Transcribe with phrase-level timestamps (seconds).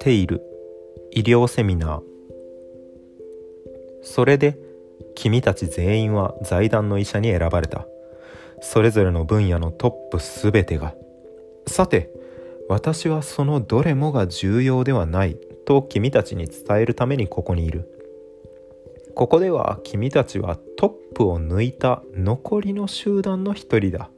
[0.00, 0.40] テイル
[1.10, 2.02] 医療セミナー。
[4.02, 4.56] それで
[5.16, 7.86] 君たち全員は財団の医者に選ばれた。
[8.60, 10.18] それぞれの分野のトップ
[10.52, 10.94] 全てが。
[11.66, 12.10] さて
[12.68, 17.90] 私はそのどれもが重要ではないと君たちに伝えるためにここにいる。
[19.16, 24.10] ここでは君たちはトップを抜いた残りの集団の一人だ。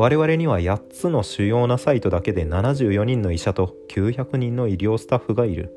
[0.00, 5.74] 我々には8つの主要なサイトだけで74人の医者と900人の医療スタッフがいる。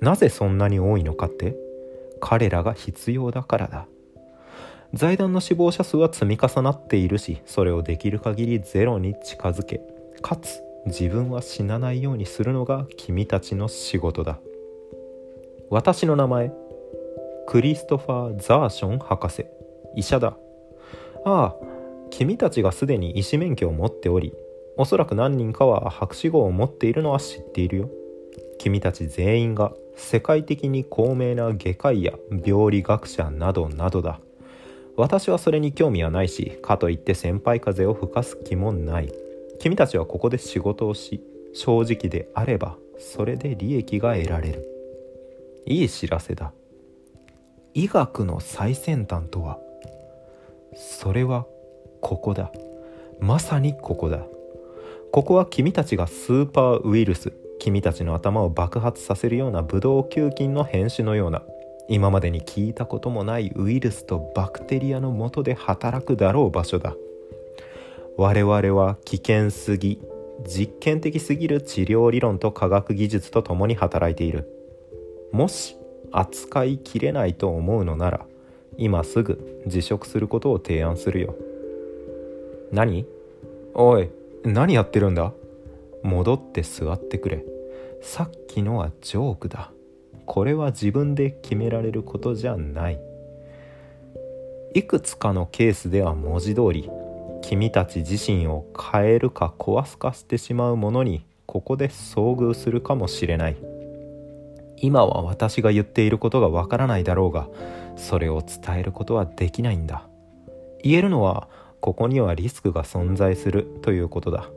[0.00, 1.56] なぜそんなに多いのかって？
[2.20, 3.88] 彼らが必要だからだ。
[4.92, 9.80] 財団の死亡者数は積み重なっているしそれをできる限りゼロに近づけ。
[10.22, 14.38] かつ自分は死なないようにするのが君たちの仕事だ。
[15.70, 16.52] 私の名前
[17.48, 19.44] クリストファー・ザーション博士。
[19.96, 20.36] 医者だ。
[21.24, 21.73] ああ
[22.16, 24.32] 君たちがすでに医師免許を持っており
[24.76, 27.90] おそらく何人かは博士号を持っているのは知っているよ。
[28.58, 34.20] 君たち全員が世界的に高名な外科医や病理学者などなどだ。
[34.96, 39.12] 私はそれに興味はないしかといって先輩風を吹かす気もない。
[39.58, 41.20] 君たちはここで仕事をし
[41.52, 44.64] 正直であればそれで利益が得られる。
[45.66, 46.52] いい知らせだ。
[47.74, 49.58] 医学の最先端とは
[50.76, 51.46] それは
[52.04, 52.52] ここだ。
[53.18, 54.20] まさにここだ。
[55.10, 61.42] ここは君たちがスーパーウイルス君たちの頭を爆発させるようなブドウ球菌の変種のような
[61.88, 66.94] 今までに聞いたこともないウイルスとバクテリアのもとで働くだろう場所だ。
[68.18, 69.98] 我々は危険すぎ
[70.46, 74.46] 実験的すぎる治療理論と科学技術とともに働いている。
[75.32, 75.78] もし
[76.12, 78.26] 扱いきれないと思うのなら
[78.76, 81.34] 今すぐ辞職することを提案するよ。
[82.74, 83.06] 何？
[83.72, 84.10] おい
[84.42, 85.32] 何やってるんだ？
[86.02, 87.44] 戻って座ってくれ。
[88.02, 89.70] さっきのはジョークだ。
[90.26, 93.00] これは自分で決められることじゃない。
[94.74, 96.90] いくつかのケースでは文字通り
[97.42, 103.56] 君たち自身を変えるか壊すかしてしまうものにここで遭遇するかもしれない。
[104.78, 107.46] 今は私が言っていることがわからないだろうが
[107.94, 110.08] それを伝えることはできないんだ。
[110.82, 111.48] 言えるのは
[111.84, 114.48] ここにはリスクが存在するということだ。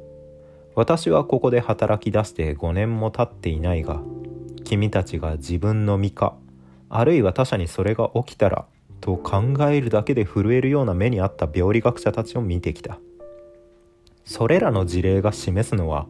[0.76, 4.00] 私はここで働き出して5年も経っていないが
[4.64, 6.38] 君たちが自分の身か
[6.88, 8.66] あるいは他者にそれが起きたら
[9.02, 12.98] と考えるだけで震えるような目にあった病理学者たちを見てきた。
[14.24, 16.08] それらの事例が示すのは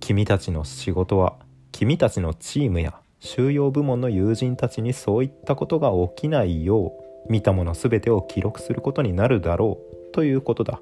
[0.00, 1.36] 君たちの仕事は
[1.70, 6.94] 君たちのチームや収容部門の友人たちにそういったことが起きないよ
[7.28, 9.97] う見たもの全てを記録することになるだろう。
[10.12, 10.80] ということだ。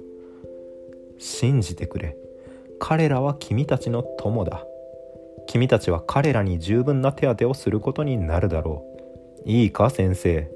[1.19, 2.17] 信じてくれ。
[2.79, 4.65] 彼らは君たちの友だ。
[5.47, 8.85] 君たちは彼らに十分な手当てをすることになるだろ
[9.47, 9.49] う。
[9.49, 10.51] いいか先生。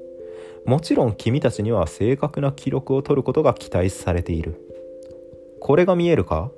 [0.65, 4.55] もちろん君たちには正確な記録を取ることが期待されている。
[5.59, 6.51] これが見えるか？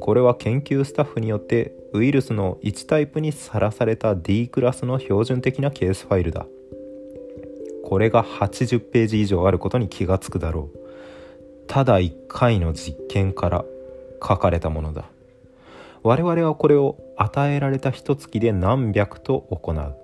[0.00, 6.46] これは研究スタッフによってウイルスの1タイプにさらされた D クラスの標準的なケースファイルだ。
[7.84, 10.78] これが80ページ以上あることに気がつくだろう。
[11.66, 13.64] ただ1回の実験から
[14.22, 15.04] 書かれたものだ。
[16.02, 19.96] 我々はこれを与えられた一月で何百と行う。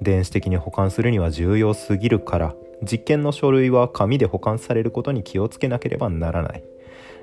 [0.00, 6.64] 電子的に保管するには重要すぎるから実験の書類は紙で保管されることに気をつけなければならない。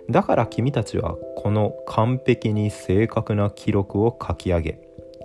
[0.09, 4.79] だから君たちはこの完璧に正確な記録を書き上げ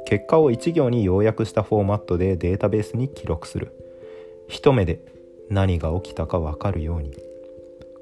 [0.06, 3.72] 結果を1行に要約したフォーマットでデータベースに記録する。
[4.48, 5.00] 一目で
[5.48, 7.29] 何が起きたか分かるように。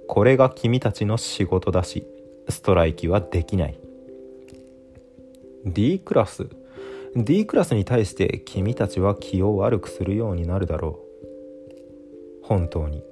[0.09, 2.05] これが君たちの仕事だし
[2.49, 3.79] ストライキはできない。
[5.67, 6.49] D クラス。
[7.15, 10.99] D クラスに対して君たちは気を悪くするようになるだろ
[12.43, 12.47] う。
[12.47, 13.05] 本当に。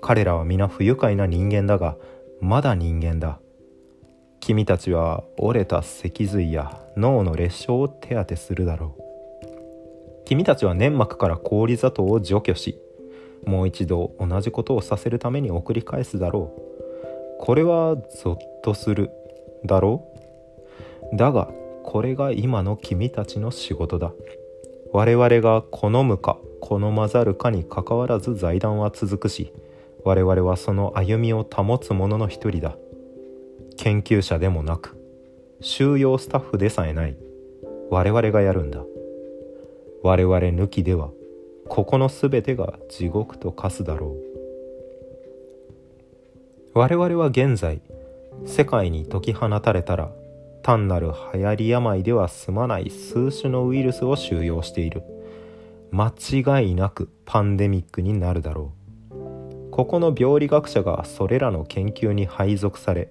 [0.00, 1.96] 彼らは皆不愉快な人間だが
[2.40, 3.38] まだ人間だ。
[4.40, 10.24] 君たちは折れた脊髄や脳の裂傷を手当てするだろう。
[10.24, 12.80] 君たちは粘膜から氷砂糖を除去し
[13.46, 17.38] もう一度同じことをさせるために送り返すだろう。
[17.40, 19.10] これはゾッとする。
[19.64, 20.06] だろ
[21.12, 21.16] う。
[21.16, 21.50] だが
[21.84, 24.12] これが今の君たちの仕事だ。
[24.92, 29.52] 我々が好むか好まざるかにかかわらず財団は続くし
[30.04, 32.76] 我々はその歩みを保つ者の一人だ。
[33.76, 34.96] 研究者でもなく
[35.60, 37.16] 収容スタッフでさえない。
[37.90, 38.82] 我々がやるんだ。
[40.02, 41.10] 我々抜きでは
[41.68, 44.16] ここの全てが地獄と化すだろ
[46.74, 46.78] う。
[46.78, 47.80] 我々は現在
[48.46, 50.10] 世界に解き放たれたら
[50.62, 55.02] 単なる流行り病では済まない数種のウイルスを収容している。
[55.90, 58.72] 間違いなくパンデミックになるだろ
[59.10, 59.70] う。
[59.70, 63.10] ここの病理学者がそれらの研究に配属され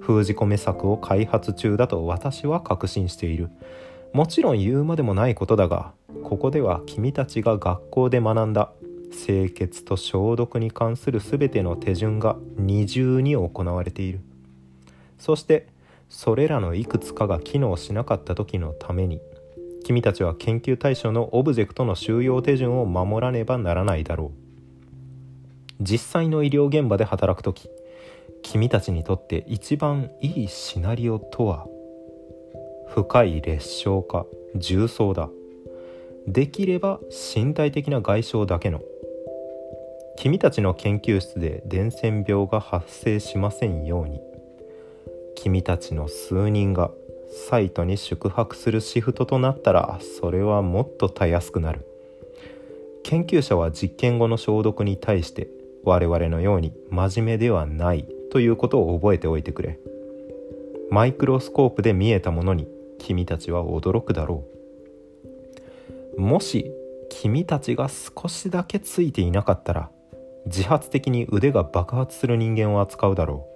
[0.00, 3.50] 封じ込め策を開発中だと私は確信している。
[4.12, 8.72] もちろん言うまでもないことだがここでは君たちが学校で学んだ
[9.10, 14.20] 清潔と消毒に関する全ての手順が二重に行われている。
[15.18, 15.68] そして
[16.08, 19.20] それらのいくつかが機能しなかった時のために
[19.84, 24.30] 君たちは研究対象のオブジェクトの収容手順を守らねばならないだろう。
[25.80, 27.68] 実際の医療現場で働く時
[28.42, 31.66] 君たちにとって一番いいシナリオとは？
[32.88, 35.28] 深い裂傷か重曹だ。
[36.26, 37.00] できれば
[37.34, 38.80] 身体的な外傷だけの。
[40.16, 44.20] 君たちの研究室で伝染病が発生しませんように。
[45.34, 46.90] 君たちの数人が
[47.48, 51.84] サイトに宿泊するシフトとなったらそれはもっとたやすくなる。
[53.02, 55.48] 研究者は実験後の消毒に対して
[55.82, 59.78] 我々のように真面目ではないということを覚えておいてくれ。
[60.90, 62.68] マイクロスコープで見えたものに
[62.98, 64.53] 君たちは驚くだろう。
[66.16, 66.72] もし
[67.08, 69.90] 君たちが少しだけついていなかったら
[70.46, 73.46] 自発的に腕が爆発する人間を扱うだろ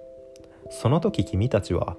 [0.67, 0.67] う。
[0.71, 1.95] その時君たちは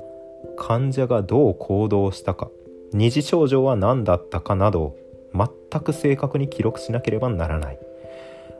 [0.57, 2.51] 患者がどう行動したか
[2.93, 4.97] 二次症状は何だったかなど
[5.35, 7.79] 全く正確に記録しなければならない。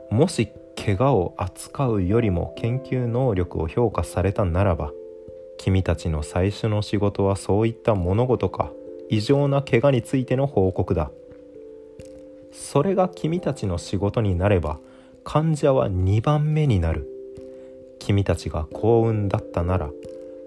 [0.09, 4.91] もし怪我を扱うよりも研究能力を評価されたならば
[5.57, 8.71] 君たちの最初の仕事はそういった物事か
[9.09, 11.11] 異常な怪我についての報告だ。
[12.51, 14.79] それが君たちの仕事になれば
[15.23, 17.07] 患者は2番目になる。
[17.99, 19.91] 君たちが幸運だったなら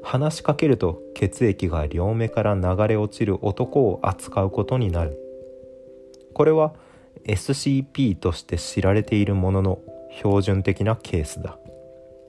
[0.02, 5.18] 話しかけると血液が両目から流れ落ちる男を扱うことになる。
[6.34, 6.74] これは
[7.24, 9.78] SCP として知られているものの
[10.18, 11.58] 標準的なケースだ。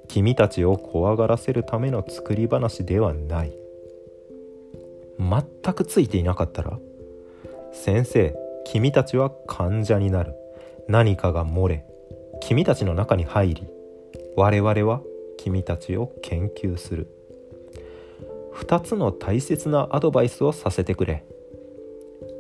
[0.08, 3.54] 君たちを怖がらせるための作り話ではない。
[5.20, 6.78] 全くついていなかったら
[7.72, 8.36] 先生
[8.66, 10.34] 君たちは患者になる。
[10.88, 11.86] 何かが漏れ
[12.42, 13.68] 君たちの中に入り
[14.36, 15.02] 我々は
[15.38, 17.08] 君たちを研究する。
[18.54, 21.24] 2つの大切なアドバイスをさせてくれ。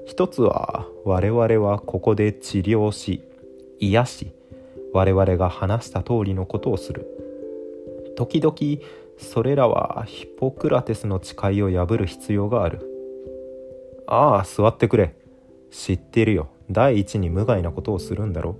[0.05, 3.23] 一つは我々はここで治療し
[3.79, 4.31] 癒し
[4.93, 7.07] 我々が話した通りのことをする。
[8.15, 8.55] 時々
[9.17, 12.91] それらはヒポクラテスの誓いを破る必要がある。
[14.07, 15.15] ああ座ってくれ。
[15.75, 16.47] 知ってるよ。
[16.71, 18.57] 第一に無害なことをするんだろ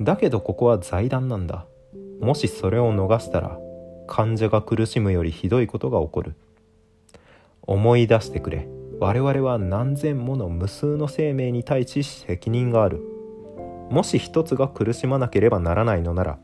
[0.00, 1.66] だけどここは財団なんだ。
[2.20, 3.58] もしそれを逃したら
[4.08, 6.34] 患者が苦しむよりひどいことが起こる。
[7.62, 8.66] 思い出してくれ。
[8.98, 13.00] 我々は何千もの無数の生命に対し責任がある。
[13.88, 16.38] もし一つが苦しまなければならないのなら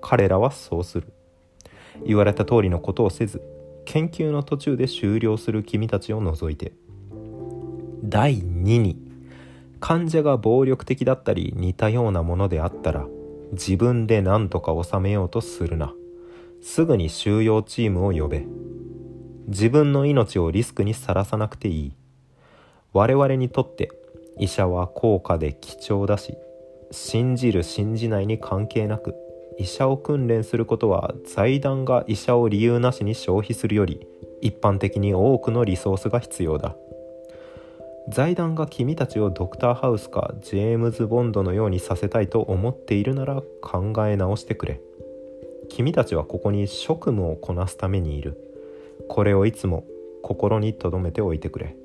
[0.00, 1.12] 彼らはそうする。
[2.04, 3.42] 言われた通りのことをせず
[3.84, 6.72] 研究の途中で終了する君たちを除いて。
[8.08, 8.96] 第2に
[9.80, 13.06] 患者が暴力的だったり似たようなものであったら
[13.52, 15.92] 自分で何とか収めようとするな。
[16.62, 18.44] すぐに収容チームを呼べ。
[19.48, 21.92] 自分の命をリスクにさらさなくていい。
[22.92, 23.90] 我々にとって
[24.38, 26.34] 医者は高価で貴重だし
[26.90, 29.14] 信じる信じないに関係なく
[29.58, 34.06] 医者を訓練することは財団が医者を理由なしに消費するより
[34.40, 36.76] 一般的に多くのリソースが必要だ。
[38.08, 44.80] 財団が君たちをドクターハウスかジェームズ・ボンドのようにさせたいと思っているなら考え直してくれ。
[45.68, 48.38] 君たちはここに職務をこなすためにいる。
[49.08, 49.84] これをいつも
[50.22, 51.76] 心に留めておいてくれ。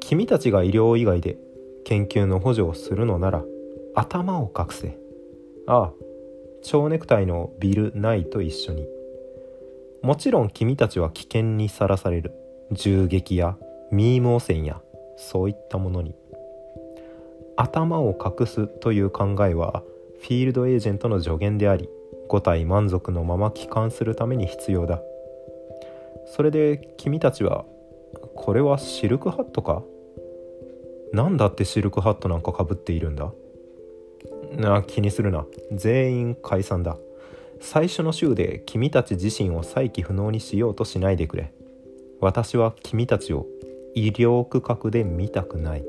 [0.00, 1.36] 君たちが医療以外で
[1.84, 3.44] 研究の補助をするのなら
[3.94, 4.98] 頭を隠せ。
[5.66, 5.92] ああ
[6.62, 8.86] 蝶ネクタイのビル・ナイと一緒に。
[10.02, 12.32] もちろん君たちは危険にさらされる。
[12.72, 13.58] 銃撃や
[13.92, 14.80] ミーム汚染や
[15.16, 16.14] そういったものに。
[17.56, 19.82] 頭を隠すという考えは
[20.22, 21.88] フィールドエージェントの助言であり
[22.30, 25.00] 5体満足のまま帰還するために必要だ。
[26.24, 27.66] それで君たちは
[28.34, 29.82] これはシルクハットか？
[31.12, 33.30] 何だってシルクハットなんかかぶっているんだ？
[34.52, 35.44] な気にするな。
[35.72, 36.96] 全員解散だ。
[37.60, 41.52] 最初の週で君たち自身を再起不能にしようとしないでくれ。
[42.20, 43.46] 私は君たちを
[43.94, 45.84] 医療区画で見たくない。